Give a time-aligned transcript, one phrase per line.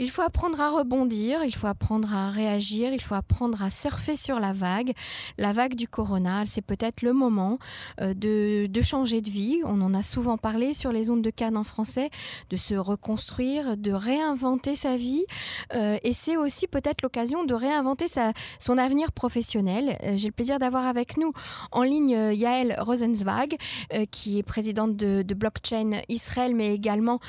[0.00, 4.16] Il faut apprendre à rebondir, il faut apprendre à réagir, il faut apprendre à surfer
[4.16, 4.94] sur la vague.
[5.36, 7.58] La vague du corona, c'est peut-être le moment
[8.00, 9.60] euh, de, changer de vie.
[9.62, 12.08] On en a souvent parlé sur les ondes de Cannes en français,
[12.48, 15.26] de se reconstruire, de réinventer sa vie.
[15.74, 18.06] Euh, et c'est aussi peut-être l'occasion de réinventer
[18.58, 19.98] son avenir professionnel.
[20.02, 21.34] Euh, j'ai le plaisir d'avoir avec nous
[21.72, 23.58] en ligne Yael Rosenzweig,
[24.10, 27.20] qui est présidente de, Blockchain Israël, mais également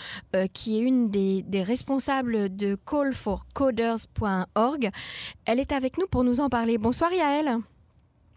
[0.54, 4.90] qui est une des, des responsables de callforcoders.org.
[5.46, 6.78] Elle est avec nous pour nous en parler.
[6.78, 7.58] Bonsoir Yael.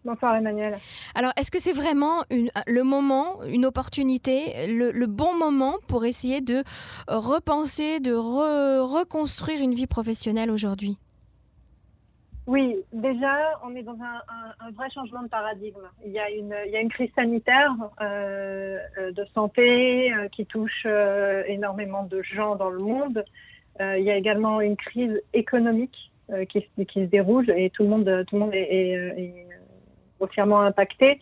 [0.05, 0.77] Bonsoir Emmanuel.
[1.15, 6.63] Alors, est-ce que c'est vraiment le moment, une opportunité, le, bon moment pour essayer de
[7.09, 10.99] repenser, de reconstruire une vie professionnelle aujourd'hui?
[12.47, 15.89] Oui, déjà, on est dans un, vrai changement de paradigme.
[16.05, 18.79] Il y a une, il y a une crise sanitaire euh,
[19.13, 23.25] de santé euh, qui touche euh, énormément de gens dans le monde.
[23.81, 27.83] Euh, il y a également une crise économique euh, qui, qui, se déroule et tout
[27.83, 29.47] le monde, tout le monde est, est,
[30.21, 31.21] est impacté.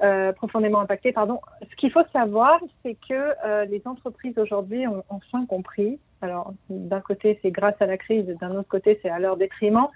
[0.00, 1.10] Euh, profondément impacté.
[1.10, 1.40] Pardon.
[1.68, 7.00] Ce qu'il faut savoir, c'est que euh, les entreprises aujourd'hui ont enfin compris, alors d'un
[7.00, 9.88] côté c'est grâce à la crise, d'un autre côté c'est à leur détriment,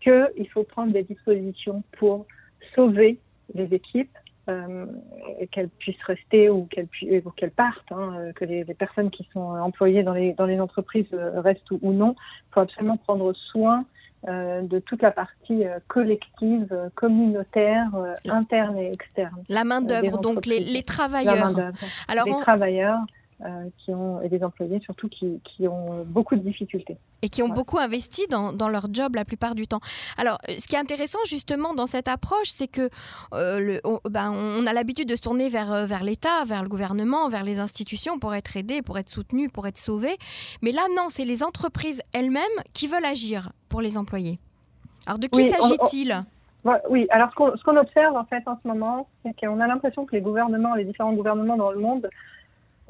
[0.00, 2.24] qu'il faut prendre des dispositions pour
[2.74, 3.18] sauver
[3.54, 4.16] les équipes,
[4.48, 4.86] euh,
[5.50, 6.88] qu'elles puissent rester ou qu'elles
[7.36, 10.60] qu'elles partent, hein, euh, que les, les, personnes qui sont employées dans les, dans les
[10.60, 12.16] entreprises euh, restent ou, ou non.
[12.18, 13.84] Il faut absolument prendre soin
[14.28, 17.90] euh, de toute la partie euh, collective, communautaire,
[18.28, 19.44] interne et externe.
[19.48, 21.54] La main d'œuvre, donc les, les travailleurs.
[22.08, 22.98] Alors les travailleurs.
[23.44, 26.96] Euh, qui ont, et des employés surtout qui, qui, ont beaucoup de difficultés.
[27.22, 29.80] Et qui ont beaucoup investi dans, dans, leur job la plupart du temps.
[30.16, 32.88] Alors, euh, ce qui est intéressant justement dans cette approche, c'est que
[33.34, 36.68] euh, le, on, ben, on, a l'habitude de se tourner vers, vers l'État, vers le
[36.68, 40.18] gouvernement, vers les institutions pour être aidés, pour être soutenus, pour être sauvés.
[40.62, 42.42] Mais là, non, c'est les entreprises elles-mêmes
[42.74, 44.38] qui veulent agir pour les employés.
[45.06, 46.24] Alors, de qui oui, s'agit-il?
[46.88, 50.14] Oui, alors ce qu'on observe en fait en ce moment, c'est qu'on a l'impression que
[50.14, 52.08] les gouvernements, les différents gouvernements dans le monde,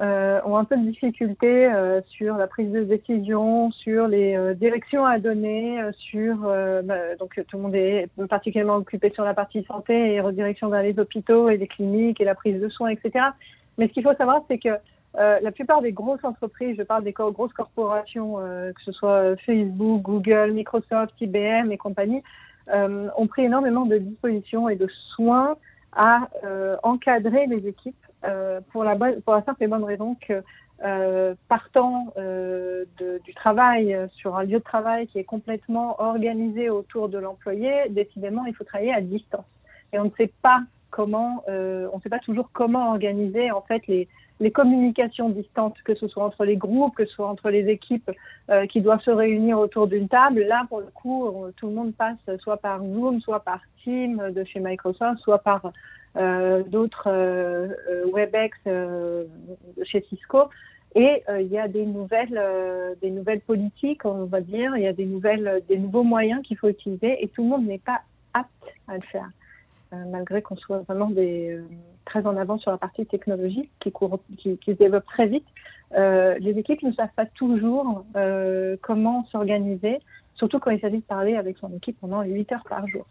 [0.00, 4.54] euh, ont un peu de difficultés euh, sur la prise de décision, sur les euh,
[4.54, 6.36] directions à donner, euh, sur
[6.84, 10.82] bah, donc tout le monde est particulièrement occupé sur la partie santé et redirection vers
[10.82, 13.26] les hôpitaux et les cliniques et la prise de soins, etc.
[13.78, 14.70] Mais ce qu'il faut savoir, c'est que
[15.14, 20.52] la plupart des grosses entreprises, je parle des grosses corporations, que ce soit Facebook, Google,
[20.52, 22.22] Microsoft, IBM et compagnie,
[22.72, 25.56] ont pris énormément de dispositions et de soins
[25.92, 26.28] à
[26.82, 30.42] encadrer les équipes euh, pour, la bonne, pour la simple et bonne raison que
[30.84, 36.70] euh, partant euh, de, du travail sur un lieu de travail qui est complètement organisé
[36.70, 39.44] autour de l'employé, décidément, il faut travailler à distance.
[39.92, 43.62] Et on ne sait pas comment, euh, on ne sait pas toujours comment organiser en
[43.62, 44.08] fait les,
[44.42, 48.10] les communications distantes, que ce soit entre les groupes, que ce soit entre les équipes
[48.50, 50.40] euh, qui doivent se réunir autour d'une table.
[50.42, 54.42] Là, pour le coup, tout le monde passe soit par Zoom, soit par Teams de
[54.42, 55.72] chez Microsoft, soit par
[56.16, 57.68] euh, d'autres euh,
[58.12, 58.58] WebEx
[59.84, 60.50] chez Cisco.
[60.94, 62.38] Et il y a des nouvelles,
[63.00, 64.76] des nouvelles politiques, on va dire.
[64.76, 67.66] Il y a des nouvelles, des nouveaux moyens qu'il faut utiliser, et tout le monde
[67.66, 68.02] n'est pas
[68.34, 68.50] apte
[68.88, 69.30] à le faire.
[70.06, 71.60] Malgré qu'on soit vraiment des,
[72.04, 75.46] très en avant sur la partie technologique qui, court, se développe très vite,
[75.94, 79.98] euh, les équipes ne savent pas toujours euh, comment s'organiser,
[80.34, 83.06] surtout quand il s'agit de parler avec son équipe pendant 8 heures par jour.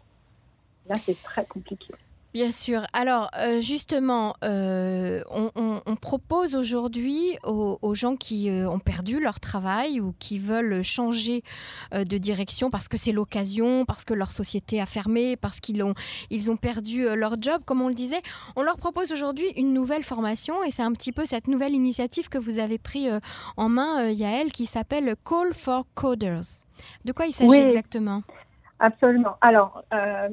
[0.88, 1.94] Là, c'est très compliqué.
[2.34, 2.86] Bien sûr.
[2.94, 8.78] Alors, euh, justement, euh, on, on, on, propose aujourd'hui aux, aux, gens qui euh, ont
[8.78, 11.42] perdu leur travail ou qui veulent changer
[11.92, 15.94] de direction parce que c'est l'occasion, parce que leur société a fermé, parce qu'ils ont,
[16.30, 18.22] ils ont perdu leur job, comme on le disait,
[18.56, 22.30] on leur propose aujourd'hui une nouvelle formation et c'est un petit peu cette nouvelle initiative
[22.30, 23.08] que vous avez pris
[23.56, 26.64] en main, Yael, qui s'appelle Call for Coders.
[27.04, 27.58] De quoi il s'agit oui.
[27.58, 28.22] exactement?
[28.84, 29.36] Absolument.
[29.40, 30.28] Alors, euh,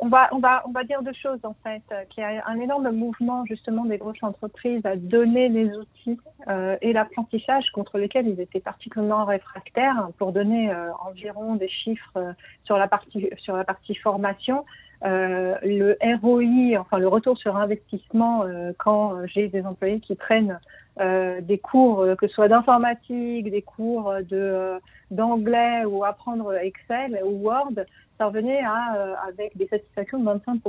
[0.00, 1.82] on, va, on, va, on va dire deux choses en fait.
[1.90, 6.16] Euh, qu'il y a un énorme mouvement justement des grosses entreprises à donner les outils
[6.46, 10.72] euh, et l'apprentissage contre lesquels ils étaient particulièrement réfractaires pour donner
[11.04, 14.64] environ des chiffres sur la partie sur la partie formation.
[15.02, 18.44] Le ROI, enfin le retour sur investissement
[18.78, 20.60] quand j'ai des employés qui prennent
[21.00, 24.78] euh, des cours, euh, que ce soit d'informatique, des cours de euh,
[25.10, 27.72] d'anglais ou apprendre Excel ou Word,
[28.18, 30.60] ça revenait à avec des satisfactions de 25%.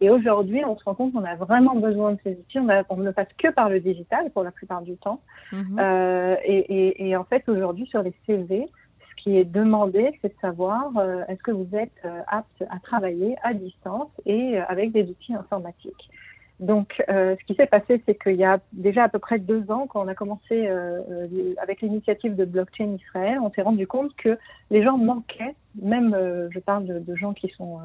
[0.00, 2.58] Et aujourd'hui, on se rend compte qu'on a vraiment besoin de ces outils.
[2.58, 5.22] On, a, on, ne passe que par le digital pour la plupart du temps.
[5.52, 5.78] Mmh.
[5.78, 8.68] Euh, et, et, et, en fait, aujourd'hui, sur les CV,
[9.00, 13.36] ce qui est demandé, c'est de savoir euh, est-ce que vous êtes apte à travailler
[13.42, 16.10] à distance et avec des outils informatiques.
[16.58, 19.70] Donc, euh, ce qui s'est passé, c'est qu'il y a déjà à peu près deux
[19.70, 23.86] ans, quand on a commencé euh, euh, avec l'initiative de Blockchain Israël, on s'est rendu
[23.86, 24.38] compte que
[24.70, 26.16] les gens manquaient, même
[26.50, 27.78] je parle de, de, gens qui sont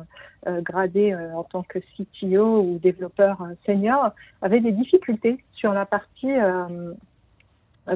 [0.45, 6.31] gradés en tant que CTO ou développeurs seniors, avaient des difficultés sur la partie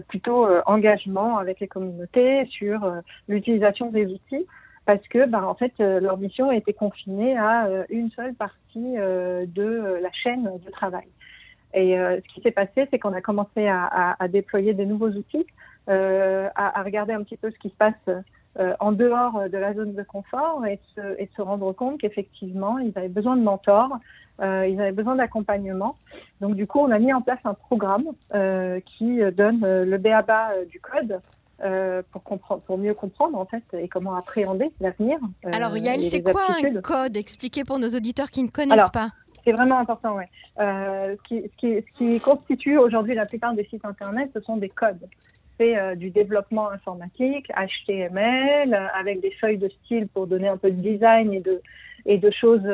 [0.10, 2.92] plutôt engagement avec les communautés, sur
[3.30, 4.46] l'utilisation des outils
[4.86, 10.00] parce que bah, en fait leur mission été confinée à une seule partie euh, de
[10.02, 11.08] la chaîne de travail.
[11.74, 15.46] Et euh, ce qui s'est passé, c'est qu'on a commencé à, déployer des nouveaux outils,
[15.90, 17.94] euh, à, regarder un petit peu ce qui se passe
[18.80, 23.10] en dehors de la zone de confort et de se, rendre compte qu'effectivement, ils avaient
[23.10, 23.98] besoin de mentors,
[24.40, 25.96] ils avaient besoin d'accompagnement.
[26.40, 28.06] Donc du coup, on a mis en place un programme
[28.86, 31.20] qui donne le BABA du code
[31.64, 35.18] euh, pour, comprendre, pour mieux comprendre en fait et comment appréhender l'avenir.
[35.46, 39.12] Euh, Alors Yael, c'est quoi un code Expliquez pour nos auditeurs qui ne connaissent pas.
[39.46, 40.28] C'est vraiment important, ouais.
[40.60, 44.42] Euh, ce, qui, ce, qui, ce, qui, constitue aujourd'hui la plupart des sites internet, ce
[44.42, 45.08] sont des codes.
[45.58, 50.82] C'est du développement informatique, HTML, avec des feuilles de style pour donner un peu de
[50.82, 52.68] design et de, choses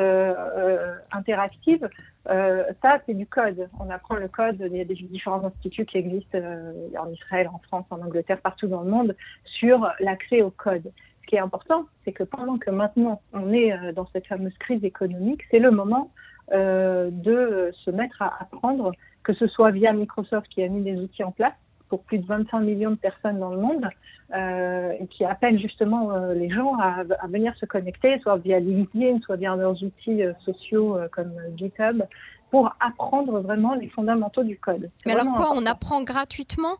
[1.12, 1.88] interactives.
[2.28, 3.68] Euh, ça, c'est du code.
[3.80, 4.56] On apprend le code.
[4.60, 8.68] Il y a différents instituts qui existent euh, en Israël, en France, en Angleterre, partout
[8.68, 10.92] dans le monde, sur l'accès au code.
[11.22, 14.56] Ce qui est important, c'est que pendant que maintenant on est euh, dans cette fameuse
[14.58, 16.10] crise économique, c'est le moment
[16.52, 18.92] euh, de se mettre à apprendre,
[19.22, 21.54] que ce soit via Microsoft qui a mis des outils en place,
[21.92, 23.86] pour plus de 25 millions de personnes dans le monde
[24.34, 29.20] euh, et qui appellent justement euh, les gens à, venir se connecter, soit via LinkedIn,
[29.20, 32.02] soit via leurs outils euh, sociaux comme GitHub,
[32.50, 34.88] pour apprendre vraiment les fondamentaux du code.
[35.04, 36.76] Mais alors quoi, on apprend gratuitement?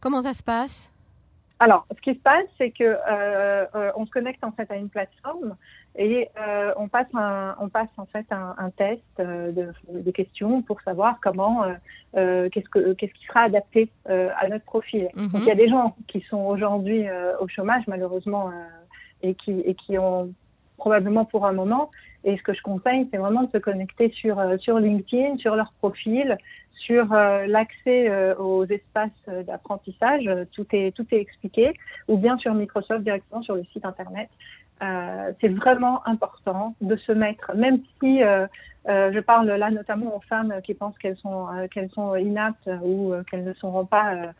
[0.00, 0.90] Comment ça se passe?
[1.60, 2.96] Alors, ce qui se passe, c'est que
[3.98, 5.56] on se connecte en fait à une plateforme
[5.96, 10.10] et euh, on passe un, on passe en fait un, un test euh, de, de,
[10.10, 11.74] questions pour savoir comment euh,
[12.16, 15.08] euh qu'est-ce que qu'est-ce qui sera adapté euh, à notre profil.
[15.14, 15.28] Mhm.
[15.28, 17.06] Donc il y a des gens qui sont aujourd'hui
[17.40, 18.50] au chômage malheureusement
[19.22, 20.32] et qui et qui ont
[20.78, 21.90] probablement pour un moment.
[22.24, 25.72] Et ce que je conseille, c'est vraiment de se connecter sur sur LinkedIn, sur leur
[25.74, 26.38] profil,
[26.72, 30.28] sur l'accès aux espaces d'apprentissage.
[30.52, 31.72] tout est tout est expliqué,
[32.08, 34.28] ou bien sur Microsoft directement sur le site internet.
[34.82, 38.46] Euh, c'est vraiment important de se mettre, même si euh,
[38.88, 43.12] euh, je parle là notamment aux femmes qui pensent qu'elles sont qu'elles sont inaptes ou
[43.30, 44.32] qu'elles ne seront pas,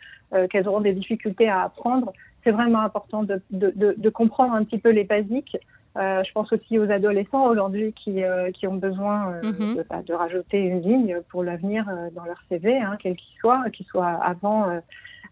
[0.50, 2.12] qu'elles auront des difficultés à apprendre.
[2.42, 5.56] C'est vraiment important de, de, de, de, comprendre un petit peu les basiques.
[5.96, 8.22] je pense aussi aux adolescents aujourd'hui qui,
[8.52, 12.98] qui ont besoin de, bah, de, rajouter une ligne pour l'avenir dans leur CV, hein,
[12.98, 14.66] quel qu'il soit, qu'il soit avant,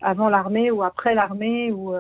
[0.01, 1.93] avant l'armée ou après l'armée ou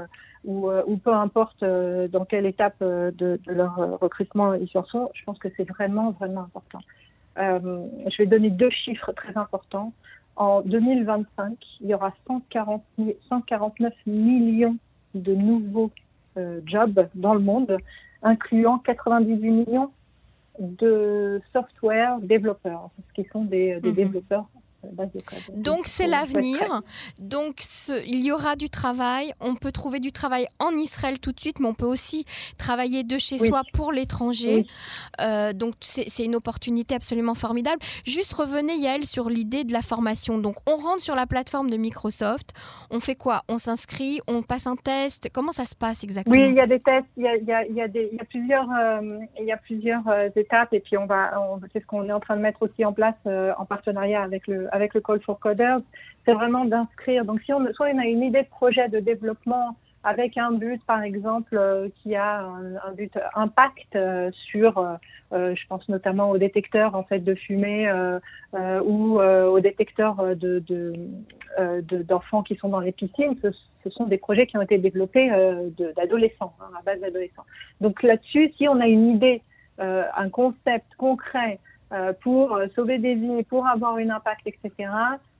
[0.44, 4.68] ou, euh, ou peu importe euh, dans quelle étape euh, de, de, leur recrutement ils
[4.76, 6.80] en sont, je pense que c'est vraiment, vraiment important.
[7.36, 9.92] je vais donner deux chiffres très importants.
[10.36, 12.82] En 2025, il y aura 140,
[13.28, 14.76] 149 millions
[15.14, 15.90] de nouveaux
[16.64, 17.76] jobs dans le monde,
[18.22, 19.90] incluant 98 millions
[20.58, 23.94] de software développeurs, ce qui sont des, des mhm.
[23.94, 24.46] développeurs
[25.54, 26.82] donc c'est l'avenir.
[27.20, 27.62] Donc
[28.06, 29.32] il y aura du travail.
[29.40, 32.24] On peut trouver du travail en Israël tout de suite, mais on peut aussi
[32.58, 34.66] travailler de chez soi pour l'étranger.
[35.20, 37.78] Euh, donc c'est une opportunité absolument formidable.
[38.04, 40.38] Juste revenez Yael sur l'idée de la formation.
[40.38, 42.52] Donc on rentre sur la plateforme de Microsoft.
[42.90, 43.42] On fait quoi?
[43.48, 45.28] On s'inscrit, on passe un test.
[45.32, 46.36] Comment ça se passe exactement?
[46.36, 47.06] Oui, il y a des tests.
[47.16, 49.56] Il y a, il y a, des, il y a plusieurs, euh, il y a
[49.56, 50.72] plusieurs euh, étapes.
[50.72, 51.30] Et puis on va,
[51.72, 54.71] c'est ce qu'on est en train de mettre aussi en place en partenariat avec le
[54.72, 55.80] avec le Call for Coders,
[56.24, 57.24] c'est vraiment d'inscrire.
[57.24, 60.84] Donc, si on, soit on a une idée de projet de développement avec un but,
[60.84, 66.38] par exemple, euh, qui a un, but impact euh, sur, euh, je pense notamment aux
[66.38, 67.90] détecteurs en fait de fumée
[68.84, 70.62] ou aux détecteurs de,
[72.02, 73.36] d'enfants qui sont dans les piscines.
[73.42, 75.28] Ce, sont des projets qui ont été développés
[75.96, 77.44] d'adolescents, hein, à base d'adolescents.
[77.80, 79.42] Donc là-dessus, si on a une idée,
[79.78, 81.71] un concept concret euh,
[82.20, 84.90] pour euh, sauver des vies, pour avoir un impact, etc.,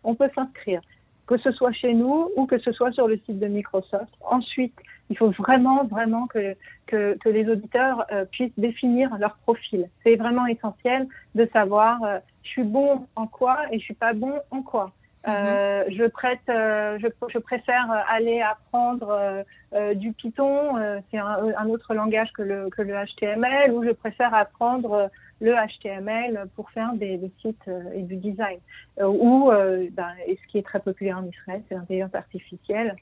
[0.05, 0.81] on peut s'inscrire,
[1.27, 4.13] que ce soit chez nous ou que ce soit sur le site de Microsoft.
[4.21, 4.75] Ensuite,
[5.11, 6.55] il faut vraiment, vraiment que,
[6.87, 9.89] que, que les auditeurs euh, puissent définir leur profil.
[10.03, 12.01] C'est vraiment essentiel de savoir
[12.43, 14.93] je suis bon en quoi et je suis pas bon en quoi.
[15.29, 15.95] Euh, mhm.
[15.95, 20.75] je prête, euh, je, je, préfère aller apprendre euh, du Python,
[21.11, 25.11] c'est un, un, autre langage que le, que le HTML, ou je préfère apprendre
[25.41, 28.59] le HTML pour faire des, des sites et du design.
[29.01, 32.97] ou, ben, et ce qui est très populaire en Israël, c'est l'intelligence artificielle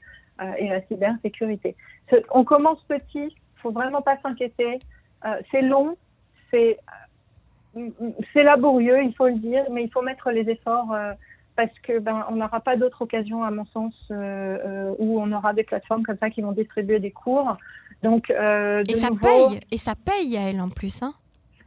[0.57, 1.75] et la cybersécurité.
[2.31, 4.79] On commence petit, faut vraiment pas s'inquiéter.
[5.51, 5.97] c'est long,
[6.51, 6.77] c'est
[8.35, 10.95] laborieux, il faut le dire, mais il faut mettre les efforts
[11.65, 15.63] parce que ben on n'aura pas d'autre occasion, à mon sens, où on aura des
[15.63, 17.57] plateformes comme ça qui vont distribuer des cours.
[18.03, 21.13] Donc et ça paye, et ça paye à elle en plus, hein.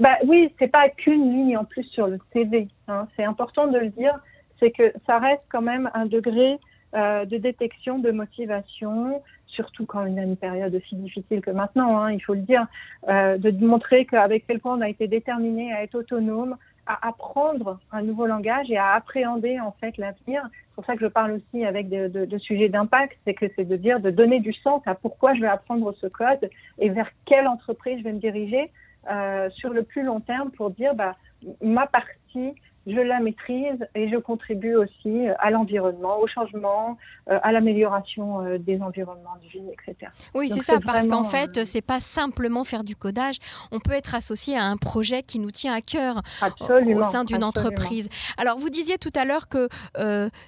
[0.00, 2.68] Bah oui, c'est pas qu'une ligne en plus sur le CV.
[2.88, 3.06] Hein.
[3.16, 4.18] C'est important de le dire,
[4.58, 6.58] c'est que ça reste quand même un degré
[6.94, 11.98] euh, de détection, de motivation, surtout quand on a une période aussi difficile que maintenant,
[11.98, 12.66] hein, il faut le dire,
[13.08, 17.78] euh, de montrer qu'avec quel point on a été déterminé à être autonome, à apprendre
[17.92, 20.42] un nouveau langage et à appréhender en fait l'avenir.
[20.52, 23.76] C'est pour ça que je parle aussi avec de, sujets d'impact, c'est que c'est de
[23.76, 27.46] dire, de donner du sens à pourquoi je vais apprendre ce code et vers quelle
[27.46, 28.70] entreprise je vais me diriger
[29.10, 31.16] euh, sur le plus long terme pour dire bah,
[31.62, 32.54] ma partie
[32.86, 36.98] je la maîtrise et je contribue aussi à l'environnement, au changement,
[37.30, 40.10] euh, à l'amélioration euh, des environnements de vie, etc.
[40.34, 43.36] Oui, c'est ça, parce qu'en fait, euh, c'est pas simplement faire du codage.
[43.72, 46.20] On peut être associé à un projet qui nous tient à cœur
[46.60, 48.08] au sein d'une entreprise.
[48.36, 49.68] Alors, vous disiez tout à l'heure que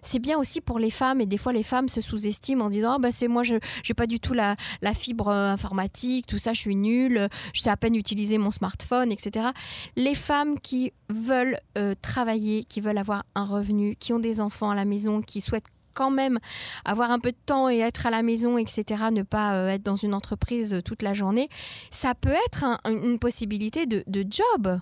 [0.03, 2.97] c'est bien aussi pour les femmes, et des fois les femmes se sous-estiment en disant
[2.97, 6.53] oh, bah, c'est moi, je n'ai pas du tout la, la fibre informatique, tout ça,
[6.53, 9.49] je suis nulle, je sais à peine utiliser mon smartphone, etc.
[9.97, 11.59] Les femmes qui veulent
[12.03, 15.69] travailler qui veulent avoir un revenu, qui ont des enfants à la maison, qui souhaitent
[15.95, 16.39] quand même
[16.85, 19.83] avoir un peu de temps et être à la maison, etc., ne pas euh, être
[19.83, 21.49] dans une entreprise euh, toute la journée,
[21.91, 24.79] ça peut être une possibilité de, de job.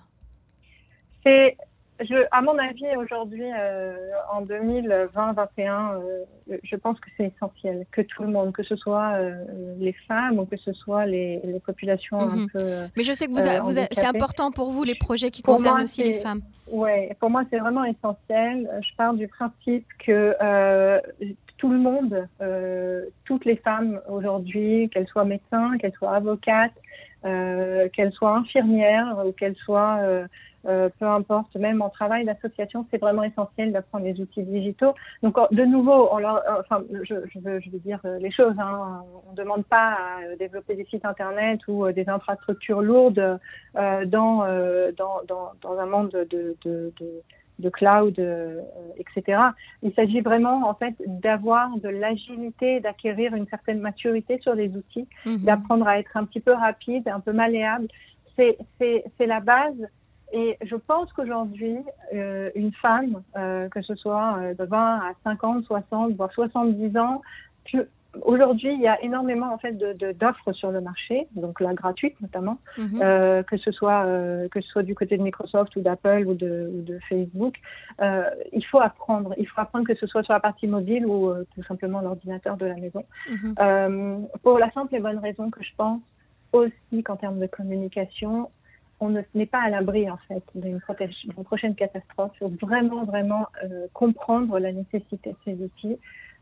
[1.25, 1.57] C'est
[2.01, 3.95] je, à mon avis, aujourd'hui, euh,
[4.31, 9.13] en 2020-2021, euh, je pense que c'est essentiel que tout le monde, que ce soit
[9.13, 9.45] euh,
[9.79, 12.47] les femmes ou que ce soit les, les populations un mhm.
[12.51, 12.59] peu.
[12.97, 16.03] Mais je sais que vous, vous c'est important pour vous les projets qui concernent aussi
[16.03, 16.41] les femmes.
[16.67, 18.69] Oui, pour moi, c'est vraiment essentiel.
[18.81, 20.35] Je pars du principe que
[21.57, 22.27] tout le monde,
[23.23, 26.73] toutes les femmes aujourd'hui, qu'elles soient médecins, qu'elles soient avocates,
[27.23, 29.99] qu'elles soient infirmières ou qu'elles soient
[30.67, 34.93] euh, peu importe, même en travail d'association, c'est vraiment essentiel d'apprendre les outils digitaux.
[35.21, 38.31] Donc, de nouveau, on leur, euh, enfin, je, je, veux, je veux dire euh, les
[38.31, 38.55] choses.
[38.57, 39.03] Hein.
[39.27, 43.39] On ne demande pas à développer des sites internet ou des infrastructures lourdes
[43.77, 44.45] euh, dans,
[44.97, 47.21] dans, dans, dans, un monde de, de, de,
[47.59, 48.19] de cloud,
[48.97, 49.39] etc.
[49.83, 55.07] Il s'agit vraiment en fait d'avoir de l'agilité, d'acquérir une certaine maturité sur les outils,
[55.25, 55.43] mhm.
[55.43, 57.87] d'apprendre à être un petit peu rapide, un peu malléable.
[58.35, 58.57] C'est
[59.19, 59.87] la base
[60.31, 61.77] et je pense qu'aujourd'hui,
[62.13, 66.97] euh, une femme, euh, que ce soit euh, de 20 à 50, 60, voire 70
[66.97, 67.21] ans,
[68.21, 72.57] aujourd'hui, il y a énormément en fait d'offres sur le marché, donc la gratuite notamment,
[72.77, 73.01] mhm.
[73.01, 74.05] euh, que ce soit
[74.51, 77.55] que ce soit du côté de Microsoft ou d'Apple ou de, ou de, Facebook.
[78.01, 81.63] Il faut apprendre, il faut apprendre que ce soit sur la partie mobile ou tout
[81.63, 84.27] simplement l'ordinateur de la maison, mhm.
[84.41, 86.01] pour la simple et bonne raison que je pense
[86.51, 88.49] aussi qu'en termes de communication,
[88.99, 90.79] on ne n'est pas à l'abri en fait d'une
[91.43, 92.31] prochaine catastrophe.
[92.35, 95.99] Il faut vraiment vraiment euh, comprendre la nécessité de ces outils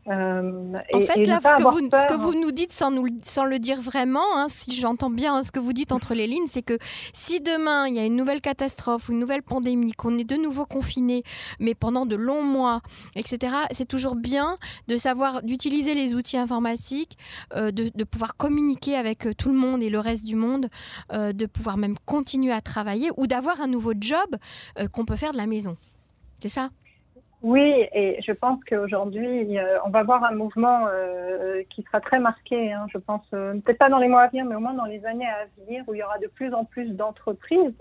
[0.08, 3.44] euh, en fait, là, ce que, vous, ce que, vous, nous dites sans, nous, sans
[3.44, 6.62] le dire vraiment, hein, si j'entends bien ce que vous dites entre les lignes, c'est
[6.62, 6.78] que
[7.14, 10.36] si demain il y a une nouvelle catastrophe ou une nouvelle pandémie, qu'on est de
[10.36, 11.22] nouveau confiné,
[11.58, 12.82] mais pendant de longs mois,
[13.16, 14.58] etc., c'est toujours bien
[14.88, 17.16] de savoir, d'utiliser les outils informatiques,
[17.56, 20.68] euh, de, de, pouvoir communiquer avec euh, tout le monde et le reste du monde,
[21.12, 24.36] euh, de pouvoir même continuer à travailler ou d'avoir un nouveau job
[24.92, 25.76] qu'on peut faire de la maison.
[26.40, 26.70] C'est ça?
[27.44, 32.72] Oui, et je pense qu'aujourd'hui, on va voir un mouvement euh, qui sera très marqué,
[32.72, 34.86] hein, je pense, euh, peut-être pas dans les mois à venir, mais au moins dans
[34.86, 37.76] les années à venir, où il y aura de plus en plus d'entreprises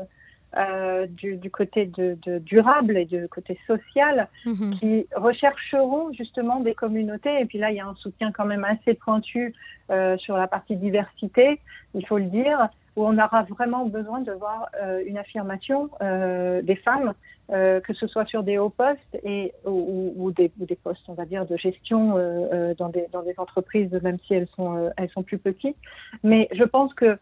[0.55, 4.75] euh, du, du, côté de, de, durable et du côté social mhm.
[4.79, 7.39] qui rechercheront justement des communautés.
[7.39, 9.55] Et puis là, il y a un soutien quand même assez pointu
[9.89, 11.60] euh, sur la partie diversité,
[11.95, 16.75] il faut le dire, où on aura vraiment besoin de voir euh, une affirmation des
[16.75, 17.13] femmes,
[17.50, 21.13] que ce soit sur des hauts postes et, ou, ou, des, ou des, postes, on
[21.13, 22.13] va dire, de gestion
[22.77, 25.77] dans, des, dans des entreprises, même si elles sont, elles sont plus petites.
[26.24, 27.17] Mais je pense que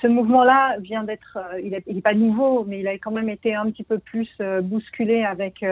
[0.00, 3.70] ce mouvement-là vient d'être, il n'est pas nouveau, mais il a quand même été un
[3.70, 4.28] petit peu plus
[4.62, 5.64] bousculé avec,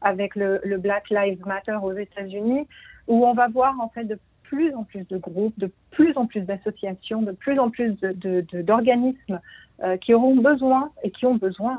[0.00, 2.66] avec le, Black Lives Matter aux États-Unis,
[3.08, 6.26] où on va voir en fait de plus en plus de groupes, de plus en
[6.26, 7.96] plus d'associations, de plus en plus
[8.52, 9.40] d'organismes
[9.82, 11.78] euh, qui auront besoin et qui ont besoin.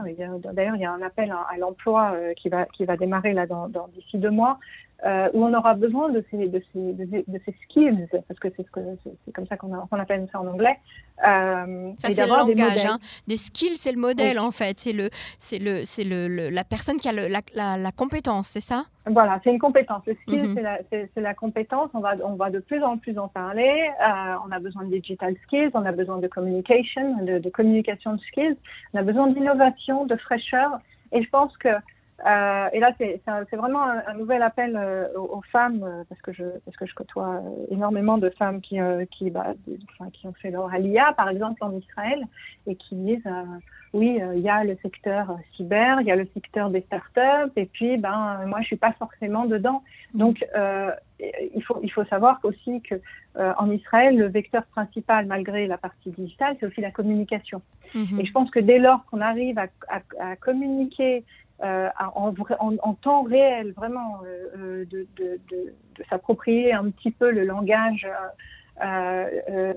[0.53, 3.45] D'ailleurs, il y a un appel à, l'emploi euh, qui va qui va démarrer là
[3.45, 4.57] dans d'ici deux mois
[5.05, 8.65] euh, où on aura besoin de ces, de ces, de ces, skills, parce que c'est
[8.65, 10.77] ce comme ça qu'on appelle ça en anglais.
[11.27, 12.85] Euh, ça, c'est le langage.
[12.85, 12.99] Hein.
[13.27, 14.79] Des skills, c'est le modèle, en fait.
[14.79, 15.09] C'est le,
[15.59, 18.85] le, c'est le, la personne qui a le, la, la, la, compétence, c'est ça?
[19.05, 20.03] Voilà, c'est une compétence.
[20.07, 20.61] Le skill, mhm.
[20.89, 21.89] c'est, la, compétence.
[21.93, 23.89] On va, on va de plus en plus en parler.
[24.01, 28.17] Euh, on a besoin de digital skills, on a besoin de communication, de, de communication
[28.29, 28.55] skills.
[28.93, 30.79] On a besoin d'innovation, de fraîcheur.
[31.11, 31.69] Et je pense que
[32.25, 36.93] euh, et là, c'est vraiment un, nouvel appel euh, aux, femmes, euh, parce que je
[36.95, 38.61] côtoie énormément de femmes
[39.31, 39.53] bah,
[40.13, 42.23] qui ont fait leur alia, par exemple en Israël,
[42.67, 43.27] et qui disent
[43.93, 47.65] oui, il y a le secteur cyber, il y a le secteur des startups, et
[47.65, 49.83] puis ben moi je suis pas forcément dedans.
[50.15, 50.43] Donc
[51.55, 52.95] il faut il faut savoir aussi que
[53.35, 57.61] en Israël, le vecteur principal, malgré la partie digitale, c'est aussi la communication.
[57.95, 58.21] Mm-hmm.
[58.21, 61.23] Et je pense que dès lors qu'on arrive à, à, à communiquer
[61.63, 67.11] euh, en, en, temps réel, vraiment, euh, euh, de, de, de, de s'approprier un petit
[67.11, 68.07] peu le langage,
[68.83, 69.73] euh,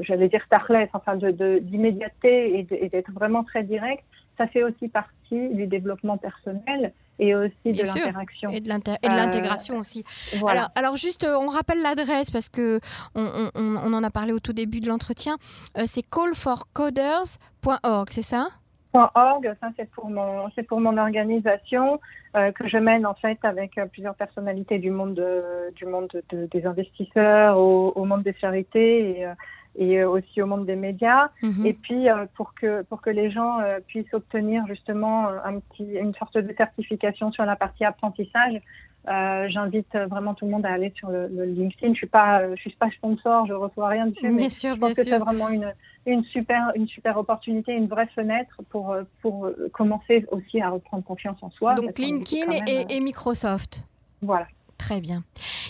[0.00, 4.02] j'allais dire tarless, enfin d'immédiateté et d'être vraiment très direct,
[4.36, 6.92] ça fait aussi partie du développement personnel
[7.22, 8.50] et aussi de l'interaction.
[8.50, 10.04] Et de l'intégration aussi.
[10.46, 12.80] Alors, alors, juste, on rappelle l'adresse parce que
[13.14, 15.36] on, on, on, en a parlé au tout début de l'entretien.
[15.84, 18.48] c'est callforcoders.org, c'est ça
[18.94, 21.98] .org, ça c'est pour mon c'est pour mon organisation
[22.36, 26.10] euh, que je mène en fait avec euh, plusieurs personnalités du monde de, du monde
[26.30, 29.32] de, des investisseurs, au, au, monde des charités et, euh,
[29.76, 31.28] et aussi au monde des médias.
[31.42, 31.66] Mhm.
[31.66, 36.36] Et puis pour que pour que les gens puissent obtenir justement un petit une sorte
[36.36, 38.60] de certification sur la partie apprentissage,
[39.08, 41.92] euh, J'invite vraiment tout le monde à aller sur le, le, LinkedIn.
[41.92, 44.94] Je suis pas, je suis pas sponsor, je reçois rien dessus, mais sûr, je pense
[44.94, 45.72] que c'est vraiment une,
[46.06, 51.38] une super, une super opportunité, une vraie fenêtre pour pour commencer aussi à reprendre confiance
[51.42, 51.74] en soi.
[51.74, 53.82] Donc LinkedIn et, et Microsoft.
[54.22, 54.46] Voilà.
[54.78, 55.24] Très bien.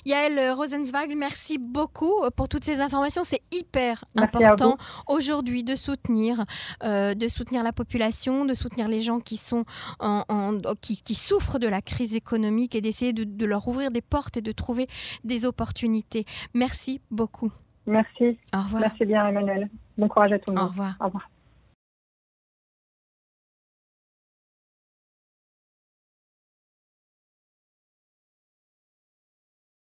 [0.04, 3.22] Yael Rosenzweig, merci beaucoup euh, pour toutes ces informations.
[3.24, 6.44] C'est hyper important aujourd'hui de soutenir,
[6.82, 9.64] euh, de soutenir la population, de soutenir les gens qui sont
[10.00, 10.24] en,
[10.80, 14.42] qui, souffrent de la crise économique et d'essayer de, de leur ouvrir des portes et
[14.42, 14.86] de trouver
[15.24, 16.24] des opportunités.
[16.54, 17.52] Merci beaucoup.
[17.86, 18.38] Merci.
[18.54, 18.82] Au revoir.
[18.82, 19.68] Merci bien, Emmanuel.
[19.98, 20.64] Bon courage à tout le monde.
[20.64, 20.96] Au revoir.
[21.00, 21.31] Au revoir.